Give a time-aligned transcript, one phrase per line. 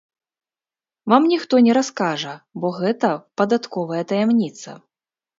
[1.11, 3.11] Вам ніхто не раскажа, бо гэта
[3.41, 4.71] падатковая таямніца.